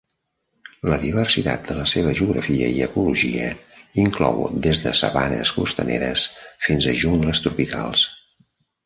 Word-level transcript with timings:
La 0.91 0.95
diversitat 1.01 1.67
de 1.71 1.73
la 1.79 1.83
seva 1.91 2.13
geografia 2.19 2.69
i 2.77 2.81
ecologia 2.85 3.49
inclou 4.05 4.39
des 4.69 4.81
de 4.87 4.95
sabanes 5.01 5.53
costaneres 5.59 6.25
fins 6.69 6.89
a 6.93 6.95
jungles 7.03 7.43
tropicals. 7.45 8.07